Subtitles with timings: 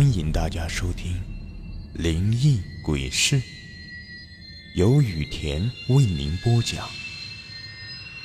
[0.00, 1.12] 欢迎大家收听
[1.92, 3.36] 《灵异鬼事》，
[4.74, 6.88] 由雨田为您播讲。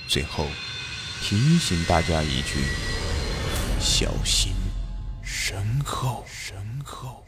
[0.07, 0.47] 最后
[1.19, 2.61] 提醒大家一句：
[3.77, 4.53] 小心
[5.21, 6.23] 身后。
[6.25, 7.25] 身后。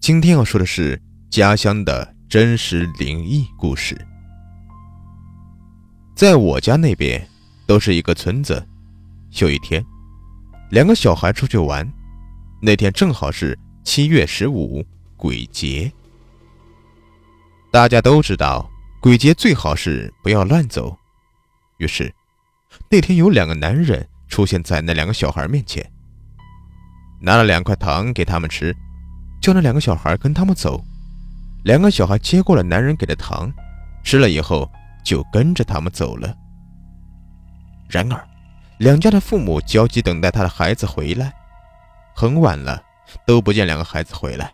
[0.00, 1.00] 今天要说的是
[1.30, 3.96] 家乡的真实灵异故事。
[6.14, 7.26] 在我家那边，
[7.66, 8.68] 都是一个村子。
[9.40, 9.82] 有一天。
[10.70, 11.88] 两个小孩出去玩，
[12.60, 14.84] 那天正好是七月十五
[15.16, 15.92] 鬼节。
[17.70, 18.68] 大家都知道，
[19.00, 20.96] 鬼节最好是不要乱走。
[21.78, 22.12] 于是，
[22.90, 25.84] 那天有两个男人出现在那两个小孩面前，
[27.20, 28.74] 拿了两块糖给他们吃，
[29.40, 30.82] 叫那两个小孩跟他们走。
[31.64, 33.52] 两个小孩接过了男人给的糖，
[34.02, 34.70] 吃了以后
[35.04, 36.34] 就跟着他们走了。
[37.88, 38.28] 然而，
[38.78, 41.32] 两家的父母焦急等待他的孩子回来，
[42.14, 42.82] 很晚了
[43.24, 44.52] 都不见两个孩子回来。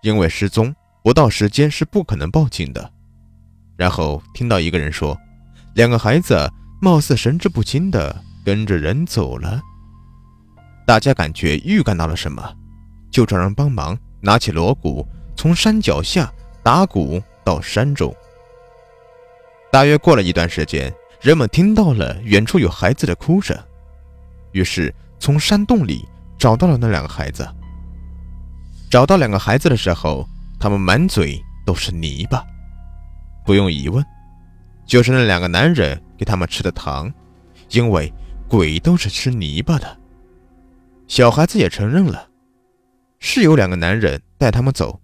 [0.00, 2.90] 因为失踪不到时间是不可能报警的。
[3.76, 5.16] 然后听到一个人说，
[5.74, 9.60] 两个孩子貌似神志不清的跟着人走了。
[10.86, 12.56] 大家感觉预感到了什么，
[13.10, 18.14] 就找人帮忙拿起锣鼓，从山脚下打鼓到山中。
[19.70, 20.92] 大约过了一段时间。
[21.22, 23.56] 人们听到了远处有孩子的哭声，
[24.50, 26.04] 于是从山洞里
[26.36, 27.48] 找到了那两个孩子。
[28.90, 30.28] 找到两个孩子的时候，
[30.58, 32.44] 他们满嘴都是泥巴，
[33.46, 34.04] 不用疑问，
[34.84, 37.08] 就是那两个男人给他们吃的糖，
[37.70, 38.12] 因为
[38.48, 39.96] 鬼都是吃泥巴的。
[41.06, 42.26] 小孩子也承认了，
[43.20, 45.00] 是有两个男人带他们走，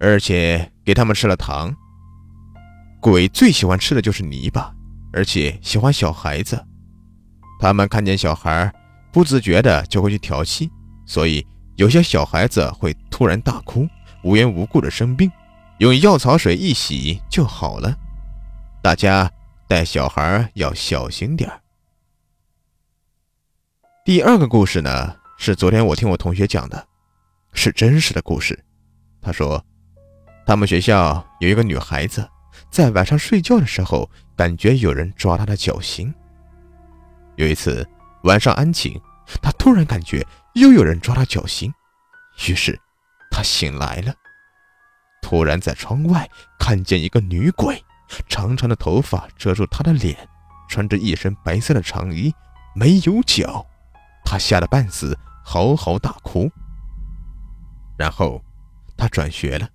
[0.00, 1.72] 而且给他们吃了糖。
[3.00, 4.73] 鬼最喜欢吃的就是泥巴。
[5.14, 6.60] 而且喜欢小孩子，
[7.60, 8.72] 他们看见小孩，
[9.12, 10.68] 不自觉的就会去调戏，
[11.06, 13.88] 所以有些小孩子会突然大哭，
[14.24, 15.30] 无缘无故的生病，
[15.78, 17.96] 用药草水一洗就好了。
[18.82, 19.30] 大家
[19.68, 21.50] 带小孩要小心点
[24.04, 26.86] 第二个故事呢，是昨天我听我同学讲的，
[27.52, 28.64] 是真实的故事。
[29.22, 29.64] 他说，
[30.44, 32.28] 他们学校有一个女孩子。
[32.74, 36.12] 在晚上睡觉的时候，感觉有人抓他的脚心。
[37.36, 37.88] 有一次
[38.24, 39.00] 晚上安寝，
[39.40, 41.72] 他突然感觉又有人抓他脚心，
[42.48, 42.76] 于是
[43.30, 44.12] 他醒来了。
[45.22, 47.80] 突然在窗外看见一个女鬼，
[48.28, 50.28] 长长的头发遮住她的脸，
[50.68, 52.34] 穿着一身白色的长衣，
[52.74, 53.64] 没有脚。
[54.24, 56.50] 他吓得半死，嚎嚎大哭。
[57.96, 58.42] 然后
[58.96, 59.68] 他转学了，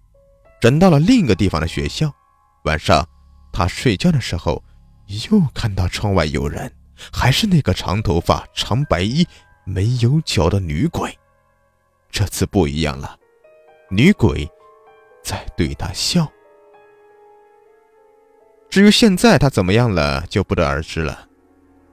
[0.60, 2.14] 转到了另一个地方的学校。
[2.64, 3.08] 晚上，
[3.54, 4.62] 他睡觉的时候，
[5.30, 6.72] 又看到窗外有人，
[7.12, 9.26] 还是那个长头发、长白衣、
[9.64, 11.18] 没有脚的女鬼。
[12.12, 13.18] 这次不一样了，
[13.90, 14.50] 女鬼
[15.24, 16.30] 在对他笑。
[18.70, 21.28] 至于现在他怎么样了，就不得而知了。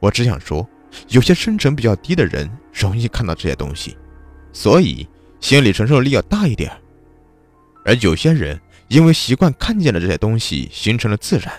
[0.00, 0.68] 我只想说，
[1.08, 3.96] 有些生辰比较低的人容易看到这些东西，
[4.52, 5.08] 所以
[5.40, 6.72] 心理承受力要大一点。
[7.84, 8.60] 而有些人。
[8.88, 11.52] 因为习惯看见了这些东西，形成了自然。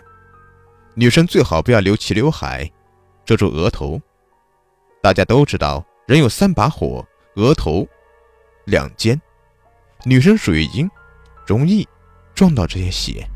[0.95, 2.71] 女生最好不要留齐刘海，
[3.25, 4.01] 遮住额头。
[5.01, 7.05] 大家都知道，人有三把火，
[7.35, 7.87] 额头、
[8.65, 9.19] 两肩。
[10.03, 10.89] 女生属于阴，
[11.45, 11.87] 容易
[12.33, 13.27] 撞到这些血。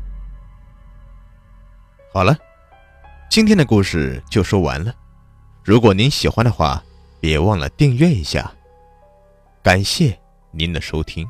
[2.12, 2.36] 好了，
[3.30, 4.94] 今天的故事就说完了。
[5.64, 6.82] 如果您喜欢的话，
[7.20, 8.52] 别忘了订阅一下。
[9.62, 10.18] 感谢
[10.50, 11.26] 您的收听。